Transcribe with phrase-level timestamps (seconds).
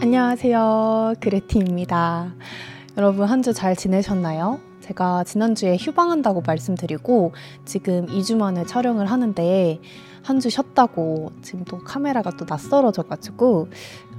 [0.00, 1.14] 안녕하세요.
[1.20, 2.32] 그레티입니다.
[2.96, 4.60] 여러분 한 주 잘 지내셨나요?
[4.80, 7.32] 제가 지난주에 휴방한다고 말씀드리고
[7.64, 9.80] 지금 2주 만에 촬영을 하는데
[10.22, 13.68] 한 주 쉬었다고 지금 또 카메라가 또 낯설어져가지고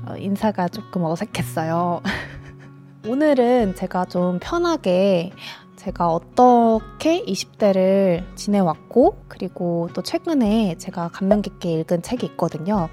[0.07, 2.02] 어, 인사가 조금 어색했어요.
[3.07, 5.32] 오늘은 제가 좀 편하게
[5.77, 12.89] 제가 어떻게 20대를 지내왔고 그리고 또 최근에 제가 감명 깊게 읽은 책이 있거든요.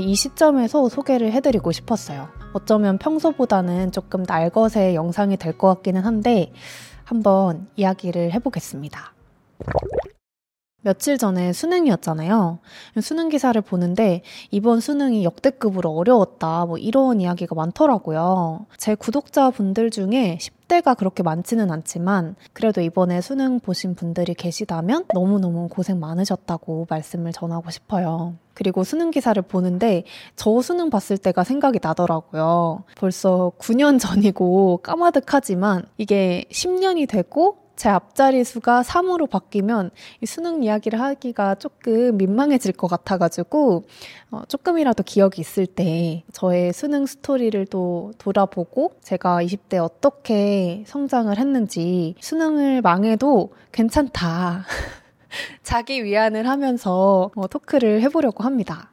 [0.00, 2.28] 이 시점에서 소개를 해드리고 싶었어요.
[2.52, 6.52] 어쩌면 평소보다는 조금 날것의 영상이 될 것 같기는 한데
[7.04, 9.12] 한번 이야기를 해보겠습니다.
[10.86, 12.60] 며칠 전에 수능이었잖아요.
[13.02, 14.22] 수능 기사를 보는데
[14.52, 16.64] 이번 수능이 역대급으로 어려웠다.
[16.66, 18.66] 뭐 이런 이야기가 많더라고요.
[18.76, 25.98] 제 구독자분들 중에 10대가 그렇게 많지는 않지만 그래도 이번에 수능 보신 분들이 계시다면 너무너무 고생
[25.98, 28.36] 많으셨다고 말씀을 전하고 싶어요.
[28.54, 30.04] 그리고 수능 기사를 보는데
[30.36, 32.84] 저 수능 봤을 때가 생각이 나더라고요.
[32.96, 39.90] 벌써 9년 전이고 까마득하지만 이게 10년이 되고 제 앞자리 수가 3으로 바뀌면
[40.22, 43.84] 이 수능 이야기를 하기가 조금 민망해질 것 같아가지고
[44.30, 52.14] 어, 조금이라도 기억이 있을 때 저의 수능 스토리를 또 돌아보고 제가 20대 어떻게 성장을 했는지
[52.20, 54.64] 수능을 망해도 괜찮다.
[55.62, 58.90] 자기 위안을 하면서 어, 토크를 해보려고 합니다.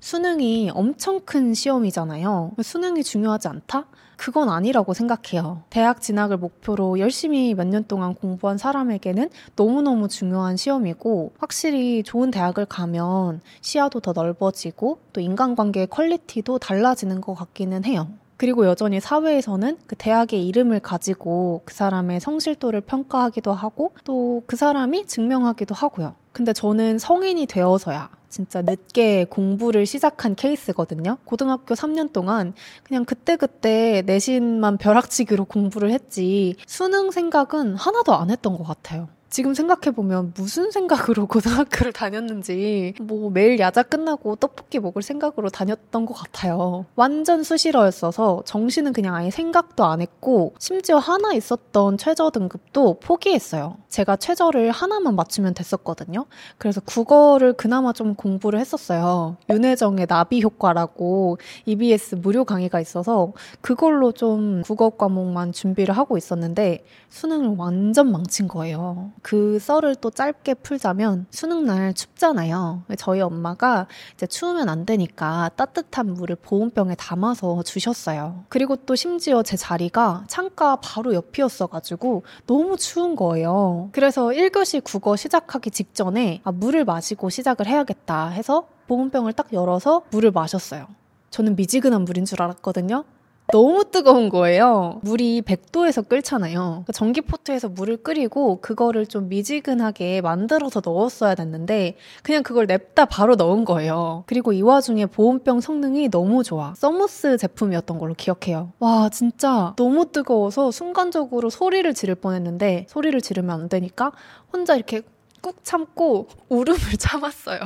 [0.00, 2.52] 수능이 엄청 큰 시험이잖아요.
[2.62, 3.86] 수능이 중요하지 않다?
[4.16, 5.62] 그건 아니라고 생각해요.
[5.70, 12.66] 대학 진학을 목표로 열심히 몇 년 동안 공부한 사람에게는 너무너무 중요한 시험이고, 확실히 좋은 대학을
[12.66, 18.08] 가면 시야도 더 넓어지고, 또 인간관계의 퀄리티도 달라지는 것 같기는 해요.
[18.36, 25.06] 그리고 여전히 사회에서는 그 대학의 이름을 가지고 그 사람의 성실도를 평가하기도 하고 또 그 사람이
[25.06, 26.14] 증명하기도 하고요.
[26.32, 31.18] 근데 저는 성인이 되어서야 진짜 늦게 공부를 시작한 케이스거든요.
[31.24, 38.64] 고등학교 3년 동안 그냥 그때그때 내신만 벼락치기로 공부를 했지 수능 생각은 하나도 안 했던 것
[38.64, 39.08] 같아요.
[39.30, 46.14] 지금 생각해보면 무슨 생각으로 고등학교를 다녔는지 뭐 매일 야자 끝나고 떡볶이 먹을 생각으로 다녔던 것
[46.14, 46.84] 같아요.
[46.96, 53.76] 완전 수시러였어서 정시는 그냥 아예 생각도 안 했고 심지어 하나 있었던 최저 등급도 포기했어요.
[53.88, 56.26] 제가 최저를 하나만 맞추면 됐었거든요.
[56.58, 59.36] 그래서 국어를 그나마 좀 공부를 했었어요.
[59.48, 67.54] 윤혜정의 나비 효과라고 EBS 무료 강의가 있어서 그걸로 좀 국어 과목만 준비를 하고 있었는데 수능을
[67.56, 69.12] 완전 망친 거예요.
[69.22, 72.84] 그 썰을 또 짧게 풀자면 수능날 춥잖아요.
[72.96, 78.44] 저희 엄마가 이제 추우면 안 되니까 따뜻한 물을 보온병에 담아서 주셨어요.
[78.48, 83.90] 그리고 또 심지어 제 자리가 창가 바로 옆이었어가지고 너무 추운 거예요.
[83.92, 90.30] 그래서 1교시 국어 시작하기 직전에 아, 물을 마시고 시작을 해야겠다 해서 보온병을 딱 열어서 물을
[90.30, 90.86] 마셨어요.
[91.30, 93.04] 저는 미지근한 물인 줄 알았거든요.
[93.52, 95.00] 너무 뜨거운 거예요.
[95.02, 96.60] 물이 100도에서 끓잖아요.
[96.60, 103.64] 그러니까 전기포트에서 물을 끓이고 그거를 좀 미지근하게 만들어서 넣었어야 됐는데 그냥 그걸 냅다 바로 넣은
[103.64, 104.24] 거예요.
[104.26, 106.74] 그리고 이 와중에 보온병 성능이 너무 좋아.
[106.76, 108.72] 써모스 제품이었던 걸로 기억해요.
[108.78, 114.12] 와 진짜 너무 뜨거워서 순간적으로 소리를 지를 뻔했는데 소리를 지르면 안 되니까
[114.52, 115.02] 혼자 이렇게
[115.40, 117.60] 꾹 참고 울음을 참았어요.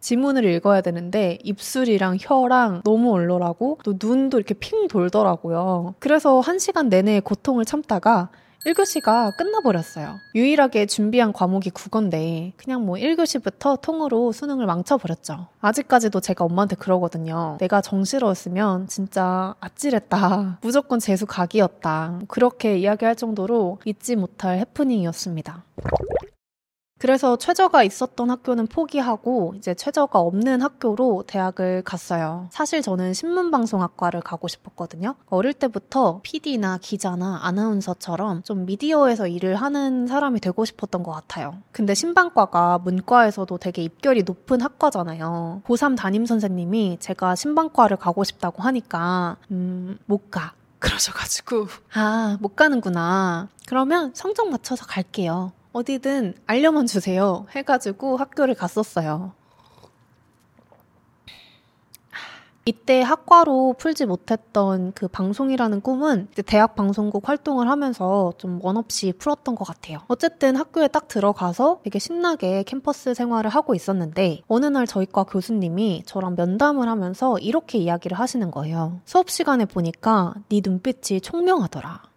[0.00, 5.94] 지문을 읽어야 되는데 입술이랑 혀랑 너무 얼얼하고 또 눈도 이렇게 핑 돌더라고요.
[5.98, 8.30] 그래서 한 시간 내내 고통을 참다가
[8.66, 10.16] 1교시가 끝나버렸어요.
[10.34, 15.46] 유일하게 준비한 과목이 국어인데 그냥 뭐 1교시부터 통으로 수능을 망쳐버렸죠.
[15.60, 17.56] 아직까지도 제가 엄마한테 그러거든요.
[17.58, 20.58] 내가 정시로웠으면 진짜 아찔했다.
[20.60, 22.20] 무조건 재수 각이었다.
[22.28, 25.64] 그렇게 이야기할 정도로 잊지 못할 해프닝이었습니다.
[27.00, 32.48] 그래서 최저가 있었던 학교는 포기하고 이제 최저가 없는 학교로 대학을 갔어요.
[32.50, 35.14] 사실 저는 신문방송학과를 가고 싶었거든요.
[35.30, 41.54] 어릴 때부터 PD나 기자나 아나운서처럼 좀 미디어에서 일을 하는 사람이 되고 싶었던 것 같아요.
[41.72, 45.62] 근데 신방과가 문과에서도 되게 입결이 높은 학과잖아요.
[45.66, 50.52] 고3 담임 선생님이 제가 신방과를 가고 싶다고 하니까 음, 못 가.
[50.80, 53.48] 그러셔가지고 아, 못 가는구나.
[53.66, 55.52] 그러면 성적 맞춰서 갈게요.
[55.72, 57.46] 어디든 알려만 주세요.
[57.54, 59.32] 해가지고 학교를 갔었어요.
[62.66, 69.64] 이때 학과로 풀지 못했던 그 방송이라는 꿈은 대학 방송국 활동을 하면서 좀 원없이 풀었던 것
[69.64, 70.00] 같아요.
[70.08, 76.34] 어쨌든 학교에 딱 들어가서 되게 신나게 캠퍼스 생활을 하고 있었는데 어느 날 저희과 교수님이 저랑
[76.36, 79.00] 면담을 하면서 이렇게 이야기를 하시는 거예요.
[79.04, 82.09] 수업 시간에 보니까 네 눈빛이 총명하더라.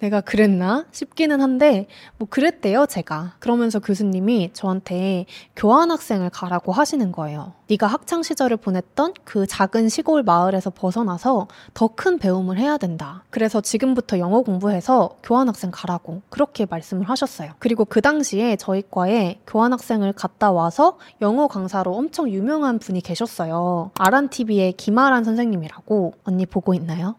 [0.00, 0.86] 내가 그랬나?
[0.92, 1.86] 싶기는 한데
[2.18, 3.34] 뭐 그랬대요 제가.
[3.38, 5.26] 그러면서 교수님이 저한테
[5.56, 7.52] 교환학생을 가라고 하시는 거예요.
[7.68, 13.24] 네가 학창 시절을 보냈던 그 작은 시골 마을에서 벗어나서 더 큰 배움을 해야 된다.
[13.28, 17.52] 그래서 지금부터 영어 공부해서 교환학생 가라고 그렇게 말씀을 하셨어요.
[17.58, 23.90] 그리고 그 당시에 저희 과에 교환학생을 갔다 와서 영어 강사로 엄청 유명한 분이 계셨어요.
[23.98, 27.16] 아란TV의 김아란 선생님이라고 언니 보고 있나요?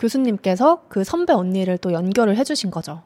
[0.00, 3.02] 교수님께서 그 선배 언니를 또 연결을 해주신 거죠.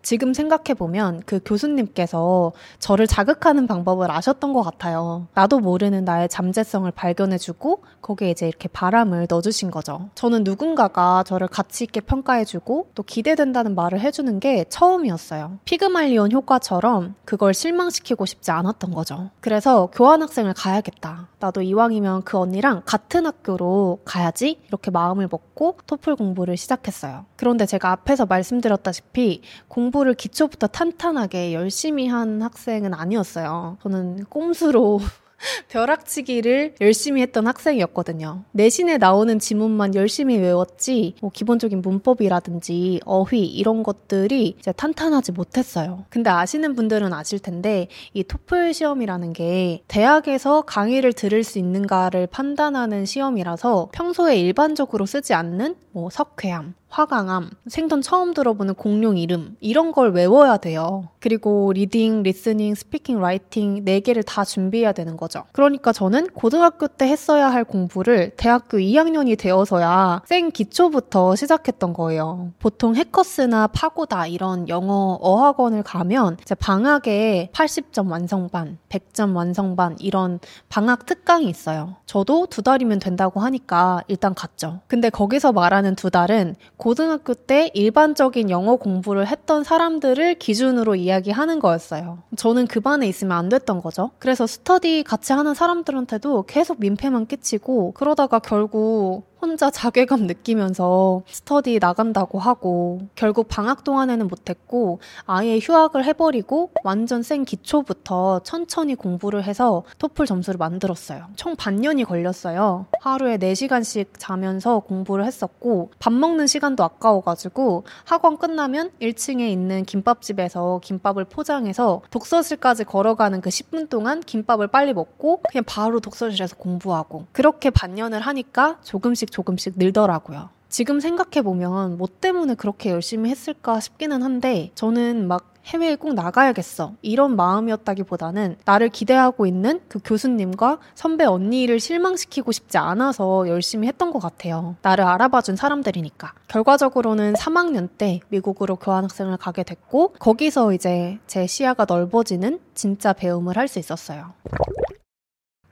[0.00, 5.26] 지금 생각해보면 그 교수님께서 저를 자극하는 방법을 아셨던 것 같아요.
[5.34, 10.08] 나도 모르는 나의 잠재성을 발견해주고 거기에 이제 이렇게 바람을 넣어주신 거죠.
[10.14, 15.58] 저는 누군가가 저를 가치 있게 평가해주고 또 기대된다는 말을 해주는 게 처음이었어요.
[15.64, 19.30] 피그말리온 효과처럼 그걸 실망시키고 싶지 않았던 거죠.
[19.40, 21.28] 그래서 교환학생을 가야겠다.
[21.40, 27.26] 나도 이왕이면 그 언니랑 같은 학교로 가야지 이렇게 마음을 먹고 토플 공부를 시작했어요.
[27.36, 33.78] 그런데 제가 앞에서 말씀드렸다시피 공부를 기초부터 탄탄하게 열심히 한 학생은 아니었어요.
[33.82, 35.00] 저는 꼼수로
[35.68, 38.44] 벼락치기를 열심히 했던 학생이었거든요.
[38.52, 46.04] 내신에 나오는 지문만 열심히 외웠지, 뭐 기본적인 문법이라든지 어휘 이런 것들이 탄탄하지 못했어요.
[46.10, 53.06] 근데 아시는 분들은 아실 텐데 이 토플 시험이라는 게 대학에서 강의를 들을 수 있는가를 판단하는
[53.06, 60.12] 시험이라서 평소에 일반적으로 쓰지 않는 뭐 석회암, 화강암, 생전 처음 들어보는 공룡 이름 이런 걸
[60.12, 61.08] 외워야 돼요.
[61.20, 65.44] 그리고 reading, listening, speaking, writing 네 개를 다 준비해야 되는 거죠.
[65.52, 72.52] 그러니까 저는 고등학교 때 했어야 할 공부를 대학교 2학년이 되어서야 생 기초부터 시작했던 거예요.
[72.58, 81.04] 보통 해커스나 파고다 이런 영어 어학원을 가면 이제 방학에 80점 완성반, 100점 완성반 이런 방학
[81.06, 81.96] 특강이 있어요.
[82.06, 84.80] 저도 두 달이면 된다고 하니까 일단 갔죠.
[84.86, 92.18] 근데 거기서 말하는 두 달은 고등학교 때 일반적인 영어 공부를 했던 사람들을 기준으로 이야기하는 거였어요.
[92.36, 94.12] 저는 그 반에 있으면 안 됐던 거죠.
[94.18, 102.38] 그래서 스터디 같이 하는 사람들한테도 계속 민폐만 끼치고 그러다가 결국 혼자 자괴감 느끼면서 스터디 나간다고
[102.38, 110.26] 하고 결국 방학 동안에는 못했고 아예 휴학을 해버리고 완전 센 기초부터 천천히 공부를 해서 토플
[110.26, 111.26] 점수를 만들었어요.
[111.36, 112.86] 총 반년이 걸렸어요.
[113.00, 121.26] 하루에 4시간씩 자면서 공부를 했었고 밥 먹는 시간도 아까워가지고 학원 끝나면 1층에 있는 김밥집에서 김밥을
[121.26, 128.20] 포장해서 독서실까지 걸어가는 그 10분 동안 김밥을 빨리 먹고 그냥 바로 독서실에서 공부하고 그렇게 반년을
[128.20, 130.50] 하니까 조금씩 조금씩 조금씩 늘더라고요.
[130.68, 136.94] 지금 생각해보면 뭐 때문에 그렇게 열심히 했을까 싶기는 한데 저는 막 해외에 꼭 나가야겠어.
[137.02, 144.18] 이런 마음이었다기보다는 나를 기대하고 있는 그 교수님과 선배 언니를 실망시키고 싶지 않아서 열심히 했던 것
[144.18, 144.76] 같아요.
[144.80, 146.32] 나를 알아봐준 사람들이니까.
[146.48, 153.68] 결과적으로는 3학년 때 미국으로 교환학생을 가게 됐고, 거기서 이제 제 시야가 넓어지는 진짜 배움을 할
[153.68, 154.32] 수 있었어요.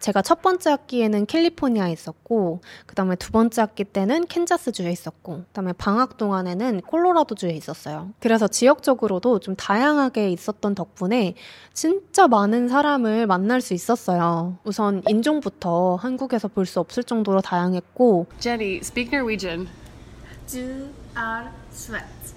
[0.06, 5.52] 제가 첫 번째 학기에는 캘리포니아에 있었고, 그 다음에 두 번째 학기 때는 캔자스주에 있었고, 그
[5.52, 8.10] 다음에 방학 동안에는 콜로라도주에 있었어요.
[8.20, 11.34] 그래서 지역적으로도 좀 다양하게 있었던 덕분에
[11.72, 14.58] 진짜 많은 사람을 만날 수 있었어요.
[14.62, 19.66] 우선 인종부터 한국에서 볼 수 없을 정도로 다양했고, Jenny, speak Norwegian.
[20.46, 22.35] Du er svett.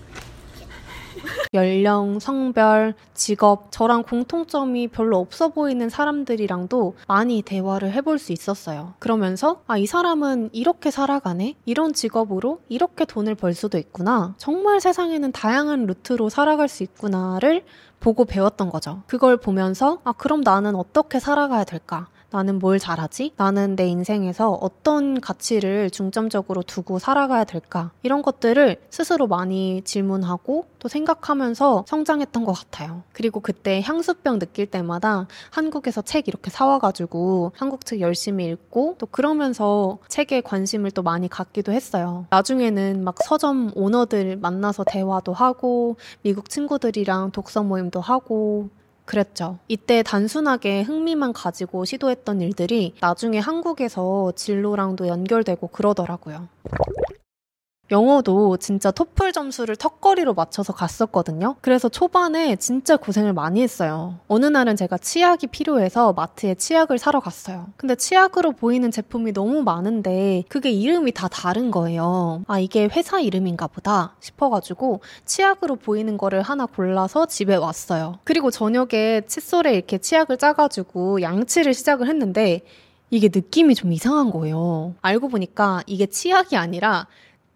[1.54, 8.94] 연령, 성별, 직업, 저랑 공통점이 별로 없어 보이는 사람들이랑도 많이 대화를 해볼 수 있었어요.
[9.00, 11.56] 그러면서, 아, 이 사람은 이렇게 살아가네?
[11.66, 14.36] 이런 직업으로 이렇게 돈을 벌 수도 있구나.
[14.38, 17.64] 정말 세상에는 다양한 루트로 살아갈 수 있구나를
[18.00, 19.04] 보고 배웠던 거죠.
[19.08, 22.08] 그걸 보면서, 아, 그럼 나는 어떻게 살아가야 될까?
[22.32, 23.34] 나는 뭘 잘하지?
[23.38, 27.92] 나는 내 인생에서 어떤 가치를 중점적으로 두고 살아가야 될까?
[28.04, 33.04] 이런 것들을 스스로 많이 질문하고 또 생각하면서 성장했던 것 같아요.
[33.14, 39.98] 그리고 그때 향수병 느낄 때마다 한국에서 책 이렇게 사와가지고 한국 책 열심히 읽고 또 그러면서
[40.08, 42.26] 책에 관심을 또 많이 갖기도 했어요.
[42.30, 48.70] 나중에는 막 서점 오너들 만나서 대화도 하고 미국 친구들이랑 독서 모임도 하고
[49.10, 49.58] 그랬죠.
[49.68, 56.48] 이때 단순하게 흥미만 가지고 시도했던 일들이 나중에 한국에서 진로랑도 연결되고 그러더라고요.
[57.92, 61.56] 영어도 진짜 토플 점수를 턱걸이로 맞춰서 갔었거든요.
[61.62, 64.20] 그래서 초반에 진짜 고생을 많이 했어요.
[64.28, 67.68] 어느 날은 제가 치약이 필요해서 마트에 치약을 사러 갔어요.
[67.78, 72.44] 근데 치약으로 보이는 제품이 너무 많은데 그게 이름이 다 다른 거예요.
[72.48, 78.20] 아, 이게 회사 이름인가 보다 싶어가지고 치약으로 보이는 거를 하나 골라서 집에 왔어요.
[78.24, 82.62] 그리고 저녁에 칫솔에 이렇게 치약을 짜가지고 양치를 시작을 했는데
[83.12, 84.94] 이게 느낌이 좀 이상한 거예요.
[85.02, 87.08] 알고 보니까 이게 치약이 아니라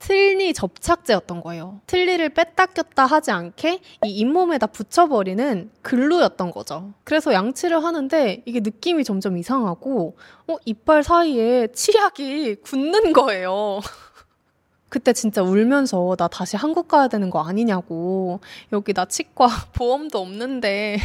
[0.04, 1.80] 틀니 접착제였던 거예요.
[1.88, 6.92] 틀니를 뺐다 꼈다 하지 않게 이 잇몸에다 붙여버리는 글루였던 거죠.
[7.06, 10.18] 그래서 양치를 하는데 이게 느낌이 점점 이상하고,
[10.50, 13.80] 어, 이빨 사이에 치약이 굳는 거예요.
[14.90, 18.42] 그때 진짜 울면서 나 다시 한국 가야 되는 거 아니냐고.
[18.74, 20.98] 여기 나 치과 보험도 없는데.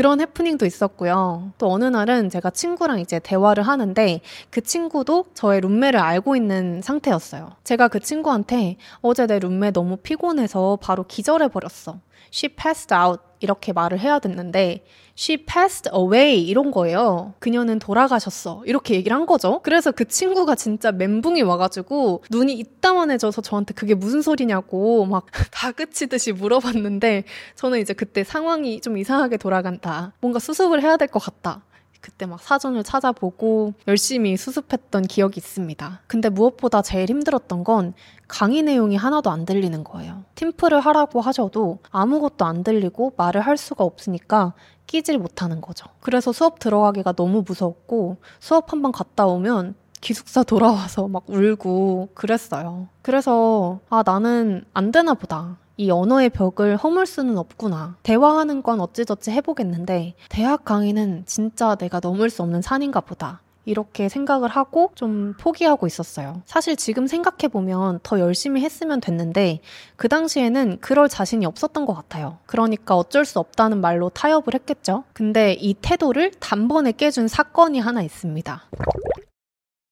[0.00, 1.52] 그런 해프닝도 있었고요.
[1.58, 7.50] 또 어느 날은 제가 친구랑 이제 대화를 하는데 그 친구도 저의 룸메를 알고 있는 상태였어요.
[7.64, 12.00] 제가 그 친구한테 어제 내 룸메 너무 피곤해서 바로 기절해버렸어.
[12.32, 13.29] She passed out.
[13.40, 14.84] 이렇게 말을 해야 됐는데
[15.18, 17.34] she passed away 이런 거예요.
[17.40, 18.62] 그녀는 돌아가셨어.
[18.66, 19.60] 이렇게 얘기를 한 거죠.
[19.62, 27.24] 그래서 그 친구가 진짜 멘붕이 와가지고 눈이 이따만해져서 저한테 그게 무슨 소리냐고 막 다그치듯이 물어봤는데
[27.56, 30.12] 저는 이제 그때 상황이 좀 이상하게 돌아간다.
[30.20, 31.62] 뭔가 수습을 해야 될 것 같다.
[32.00, 36.00] 그때 막 사전을 찾아보고 열심히 수습했던 기억이 있습니다.
[36.06, 37.92] 근데 무엇보다 제일 힘들었던 건
[38.26, 40.24] 강의 내용이 하나도 안 들리는 거예요.
[40.34, 44.54] 팀플을 하라고 하셔도 아무것도 안 들리고 말을 할 수가 없으니까
[44.86, 45.86] 끼질 못하는 거죠.
[46.00, 52.88] 그래서 수업 들어가기가 너무 무서웠고 수업 한 번 갔다 오면 기숙사 돌아와서 막 울고 그랬어요.
[53.02, 55.58] 그래서 아 나는 안 되나 보다.
[55.80, 57.96] 이 언어의 벽을 허물 수는 없구나.
[58.02, 63.40] 대화하는 건 어찌저찌 해보겠는데, 대학 강의는 진짜 내가 넘을 수 없는 산인가 보다.
[63.64, 66.42] 이렇게 생각을 하고 좀 포기하고 있었어요.
[66.44, 69.60] 사실 지금 생각해보면 더 열심히 했으면 됐는데,
[69.96, 72.36] 그 당시에는 그럴 자신이 없었던 것 같아요.
[72.44, 75.04] 그러니까 어쩔 수 없다는 말로 타협을 했겠죠.
[75.14, 78.64] 근데 이 태도를 단번에 깨준 사건이 하나 있습니다.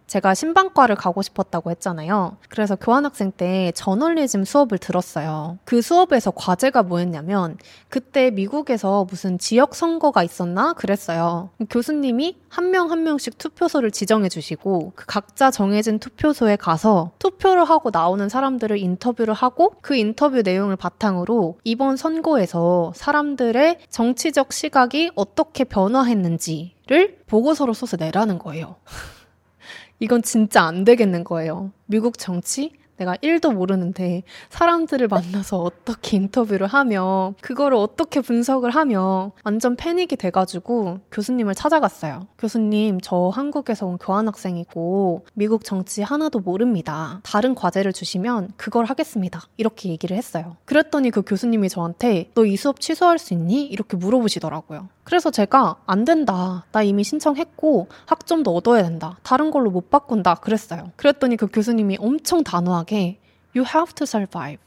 [0.09, 2.39] 제가 신방과를 가고 싶었다고 했잖아요.
[2.49, 5.59] 그래서 교환학생 때 저널리즘 수업을 들었어요.
[5.65, 7.59] 그 수업에서 과제가 뭐였냐면
[7.91, 11.51] 그때 미국에서 무슨 지역 선거가 있었나 그랬어요.
[11.69, 18.79] 교수님이 한명한 명씩 투표소를 지정해 주시고 그 각자 정해진 투표소에 가서 투표를 하고 나오는 사람들을
[18.79, 27.99] 인터뷰를 하고 그 인터뷰 내용을 바탕으로 이번 선거에서 사람들의 정치적 시각이 어떻게 변화했는지를 보고서로 써서
[27.99, 28.77] 내라는 거예요.
[30.01, 31.73] 이건 진짜 안 되겠는 거예요.
[31.87, 32.73] 미국 정치?
[32.99, 40.99] 내가 1도 모르는데 사람들을 만나서 어떻게 인터뷰를 하며 그거를 어떻게 분석을 하며 완전 패닉이 돼가지고
[41.13, 42.27] 교수님을 찾아갔어요.
[42.39, 47.21] 교수님, 저 한국에서 온 교환학생이고 미국 정치 하나도 모릅니다.
[47.23, 49.43] 다른 과제를 주시면 그걸 하겠습니다.
[49.59, 50.57] 이렇게 얘기를 했어요.
[50.65, 53.67] 그랬더니 그 교수님이 저한테 너 이 수업 취소할 수 있니?
[53.67, 54.89] 이렇게 물어보시더라고요.
[55.09, 56.67] 그래서 제가 안 된다.
[56.71, 59.17] 나 이미 신청했고 학점도 얻어야 된다.
[59.23, 60.35] 다른 걸로 못 바꾼다.
[60.35, 60.91] 그랬어요.
[60.97, 63.19] 그랬더니 그 교수님이 엄청 단호하게
[63.57, 64.63] You have to survive.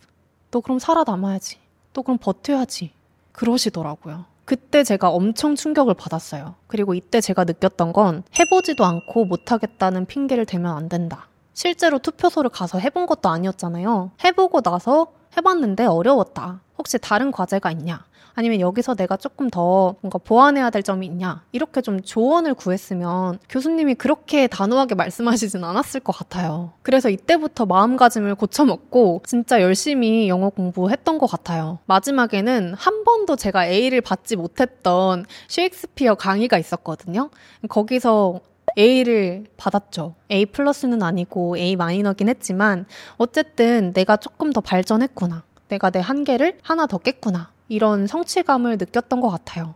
[0.49, 1.59] 너 그럼 살아남아야지.
[1.93, 2.91] 또 그럼 버텨야지.
[3.33, 4.25] 그러시더라고요.
[4.43, 6.55] 그때 제가 엄청 충격을 받았어요.
[6.65, 11.27] 그리고 이때 제가 느꼈던 건 해보지도 않고 못하겠다는 핑계를 대면 안 된다.
[11.53, 14.09] 실제로 투표소를 가서 해본 것도 아니었잖아요.
[14.23, 16.61] 해보고 나서 해봤는데 어려웠다.
[16.81, 18.03] 혹시 다른 과제가 있냐?
[18.33, 21.43] 아니면 여기서 내가 조금 더 뭔가 보완해야 될 점이 있냐?
[21.51, 26.73] 이렇게 좀 조언을 구했으면 교수님이 그렇게 단호하게 말씀하시진 않았을 것 같아요.
[26.81, 31.77] 그래서 이때부터 마음가짐을 고쳐먹고 진짜 열심히 영어 공부했던 것 같아요.
[31.85, 37.29] 마지막에는 한 번도 제가 A를 받지 못했던 셰익스피어 강의가 있었거든요.
[37.69, 38.39] 거기서
[38.75, 40.15] A를 받았죠.
[40.31, 45.43] A 플러스는 아니고 A 마이너스긴 했지만 어쨌든 내가 조금 더 발전했구나.
[45.71, 47.49] 내가 내 한계를 하나 더 깼구나.
[47.69, 49.75] 이런 성취감을 느꼈던 것 같아요.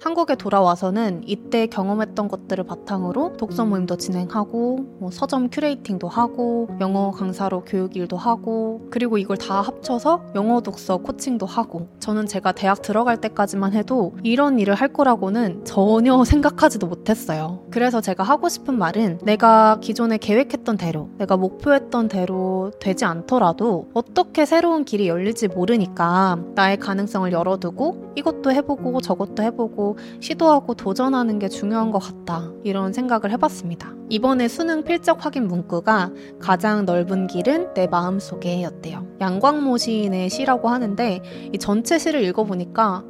[0.00, 7.64] 한국에 돌아와서는 이때 경험했던 것들을 바탕으로 독서 모임도 진행하고 뭐 서점 curating도 하고 영어 강사로
[7.64, 13.20] 교육 일도 하고 그리고 이걸 다 합쳐서 영어 독서 coaching도 하고 저는 제가 대학 들어갈
[13.20, 17.64] 때까지만 해도 이런 일을 할 거라고는 전혀 생각하지도 못했어요.
[17.72, 24.46] 그래서 제가 하고 싶은 말은 내가 기존에 계획했던 대로 내가 목표했던 대로 되지 않더라도 어떻게
[24.46, 29.87] 새로운 길이 열릴지 모르니까 나의 가능성을 열어두고 이것도 해보고 저것도 해보고
[30.20, 32.50] 시도하고 도전하는 게 중요한 것 같다.
[32.64, 33.92] 이런 생각을 해봤습니다.
[34.08, 39.06] 이번에 수능 필적 확인 문구가 가장 넓은 길은 내 마음속에 였대요.
[39.20, 41.20] 양광모 시인의 시라고 하는데
[41.52, 43.04] 이 전체 시를 읽어보니까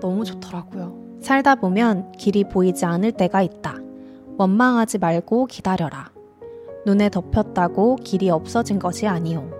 [0.00, 1.18] 너무 좋더라고요.
[1.20, 3.76] 살다 보면 길이 보이지 않을 때가 있다.
[4.38, 6.10] 원망하지 말고 기다려라.
[6.86, 9.50] 눈에 덮였다고 길이 없어진 것이 아니오.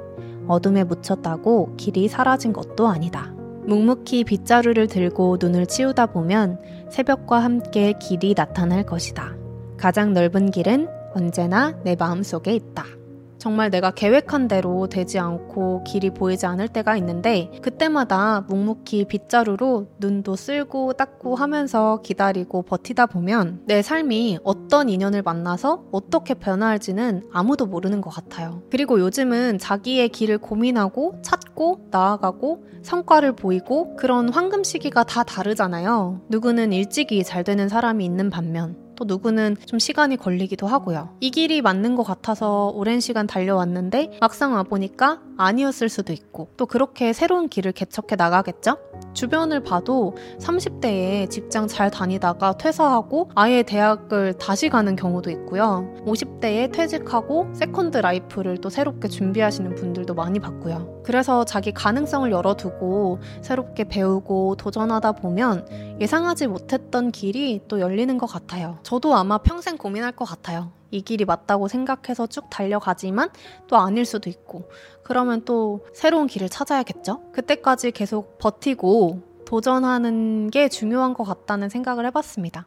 [0.46, 3.37] 어둠에 묻혔다고 길이 사라진 것도 아니다.
[3.68, 6.58] 묵묵히 빗자루를 들고 눈을 치우다 보면
[6.90, 9.36] 새벽과 함께 길이 나타날 것이다.
[9.76, 12.97] 가장 넓은 길은 언제나 내 마음속에 있다.
[13.38, 20.36] 정말 내가 계획한 대로 되지 않고 길이 보이지 않을 때가 있는데 그때마다 묵묵히 빗자루로 눈도
[20.36, 28.00] 쓸고 닦고 하면서 기다리고 버티다 보면 내 삶이 어떤 인연을 만나서 어떻게 변화할지는 아무도 모르는
[28.00, 28.62] 것 같아요.
[28.70, 36.22] 그리고 요즘은 자기의 길을 고민하고 찾고 나아가고 성과를 보이고 그런 황금 시기가 다 다르잖아요.
[36.28, 41.10] 누구는 일찍이 잘 되는 사람이 있는 반면 또 누구는 좀 시간이 걸리기도 하고요.
[41.20, 47.12] 이 길이 맞는 것 같아서 오랜 시간 달려왔는데 막상 와보니까 아니었을 수도 있고 또 그렇게
[47.12, 48.76] 새로운 길을 개척해 나가겠죠?
[49.14, 55.88] 주변을 봐도 30대에 직장 잘 다니다가 퇴사하고 아예 대학을 다시 가는 경우도 있고요.
[56.04, 61.02] 50대에 퇴직하고 second life를 또 새롭게 준비하시는 분들도 많이 봤고요.
[61.04, 68.78] 그래서 자기 가능성을 열어두고 새롭게 배우고 도전하다 보면 예상하지 못했던 길이 또 열리는 것 같아요.
[68.82, 70.77] 저도 아마 평생 고민할 것 같아요.
[70.90, 73.30] 이 길이 맞다고 생각해서 쭉 달려가지만
[73.66, 74.68] 또 아닐 수도 있고
[75.02, 77.30] 그러면 또 새로운 길을 찾아야겠죠?
[77.32, 82.66] 그때까지 계속 버티고 도전하는 게 중요한 것 같다는 생각을 해봤습니다.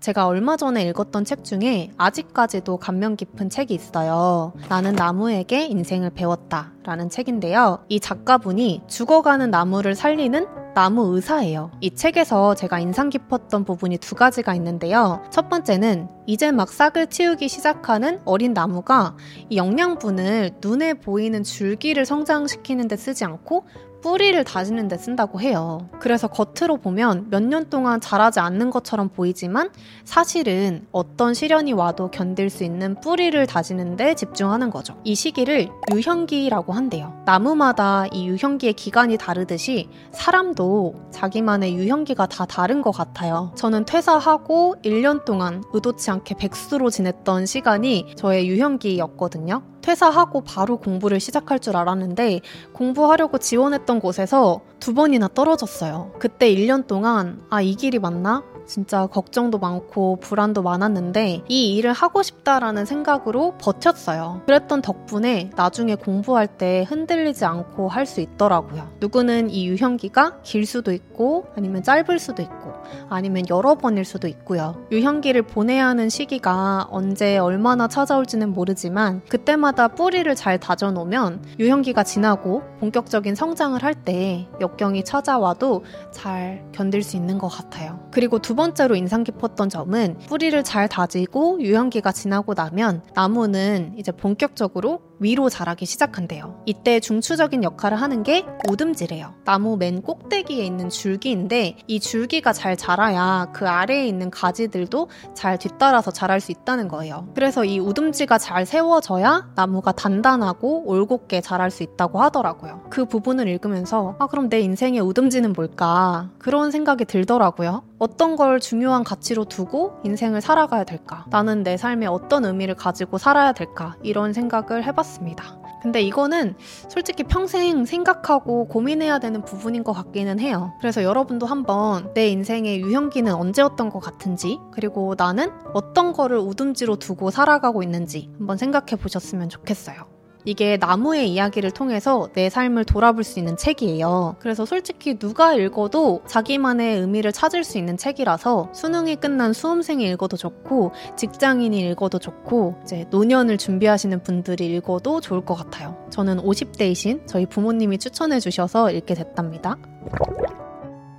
[0.00, 4.52] 제가 얼마 전에 읽었던 책 중에 아직까지도 감명 깊은 책이 있어요.
[4.68, 6.72] 나는 나무에게 인생을 배웠다.
[6.84, 7.84] 라는 책인데요.
[7.88, 11.72] 이 작가분이 죽어가는 나무를 살리는 나무 의사예요.
[11.80, 15.24] 이 책에서 제가 인상 깊었던 부분이 두 가지가 있는데요.
[15.30, 19.16] 첫 번째는 이제 막 싹을 틔우기 시작하는 어린 나무가
[19.48, 23.64] 이 영양분을 눈에 보이는 줄기를 성장시키는 데 쓰지 않고
[24.02, 25.88] 뿌리를 다지는 데 쓴다고 해요.
[25.98, 29.70] 그래서 겉으로 보면 몇 년 동안 자라지 않는 것처럼 보이지만
[30.04, 34.96] 사실은 어떤 시련이 와도 견딜 수 있는 뿌리를 다지는 데 집중하는 거죠.
[35.04, 37.22] 이 시기를 유형기라고 한대요.
[37.24, 43.52] 나무마다 이 유형기의 기간이 다르듯이 사람도 자기만의 유형기가 다 다른 것 같아요.
[43.54, 49.62] 저는 퇴사하고 1년 동안 의도치 않게 백수로 지냈던 시간이 저의 유형기였거든요.
[49.86, 52.40] 퇴사하고 바로 공부를 시작할 줄 알았는데
[52.72, 56.12] 공부하려고 지원했던 곳에서 두 번이나 떨어졌어요.
[56.18, 58.42] 그때 1년 동안 아, 이 길이 맞나?
[58.66, 64.42] 진짜 걱정도 많고 불안도 많았는데 이 일을 하고 싶다라는 생각으로 버텼어요.
[64.46, 68.88] 그랬던 덕분에 나중에 공부할 때 흔들리지 않고 할 수 있더라고요.
[69.00, 72.72] 누구는 이 유형기가 길 수도 있고 아니면 짧을 수도 있고
[73.08, 74.76] 아니면 여러 번일 수도 있고요.
[74.92, 82.62] 유형기를 보내야 하는 시기가 언제 얼마나 찾아올지는 모르지만 그때마다 뿌리를 잘 다져 놓으면 유형기가 지나고
[82.80, 87.98] 본격적인 성장을 할 때 역경이 찾아와도 잘 견딜 수 있는 것 같아요.
[88.12, 95.00] 그리고 두 번째로 인상 깊었던 점은 뿌리를 잘 다지고 유형기가 지나고 나면 나무는 이제 본격적으로
[95.18, 96.62] 위로 자라기 시작한대요.
[96.66, 99.34] 이때 중추적인 역할을 하는 게 우듬지래요.
[99.44, 106.10] 나무 맨 꼭대기에 있는 줄기인데 이 줄기가 잘 자라야 그 아래에 있는 가지들도 잘 뒤따라서
[106.10, 107.28] 자랄 수 있다는 거예요.
[107.34, 112.82] 그래서 이 우듬지가 잘 세워져야 나무가 단단하고 올곧게 자랄 수 있다고 하더라고요.
[112.90, 117.82] 그 부분을 읽으면서 아 그럼 내 인생의 우듬지는 뭘까 그런 생각이 들더라고요.
[117.98, 121.24] 어떤 걸 중요한 가치로 두고 인생을 살아가야 될까?
[121.30, 123.96] 나는 내 삶에 어떤 의미를 가지고 살아야 될까?
[124.02, 125.58] 이런 생각을 해봤습니다.
[125.82, 126.56] 근데 이거는
[126.88, 130.72] 솔직히 평생 생각하고 고민해야 되는 부분인 것 같기는 해요.
[130.80, 137.30] 그래서 여러분도 한번 내 인생의 유형기는 언제였던 것 같은지, 그리고 나는 어떤 거를 우둔지로 두고
[137.30, 140.15] 살아가고 있는지 한번 생각해 보셨으면 좋겠어요.
[140.46, 144.36] 이게 나무의 이야기를 통해서 내 삶을 돌아볼 수 있는 책이에요.
[144.38, 150.92] 그래서 솔직히 누가 읽어도 자기만의 의미를 찾을 수 있는 책이라서 수능이 끝난 수험생이 읽어도 좋고
[151.16, 155.96] 직장인이 읽어도 좋고 이제 노년을 준비하시는 분들이 읽어도 좋을 것 같아요.
[156.10, 159.76] 저는 50대이신 저희 부모님이 추천해 주셔서 읽게 됐답니다.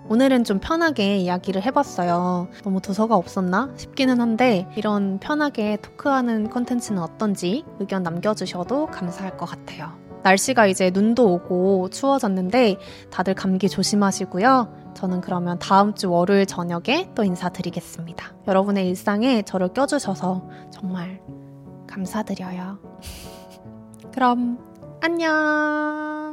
[0.10, 2.48] 오늘은 좀 편하게 이야기를 해봤어요.
[2.64, 9.92] 너무 도서가 없었나 싶기는 한데 이런 편하게 토크하는 컨텐츠는 어떤지 의견 남겨주셔도 감사할 것 같아요.
[10.24, 12.78] 날씨가 이제 눈도 오고 추워졌는데
[13.12, 14.94] 다들 감기 조심하시고요.
[14.94, 18.34] 저는 그러면 다음 주 월요일 저녁에 또 인사드리겠습니다.
[18.48, 21.22] 여러분의 일상에 저를 껴주셔서 정말
[21.88, 22.80] 감사드려요.
[24.14, 24.58] 그럼
[25.02, 26.27] 안녕!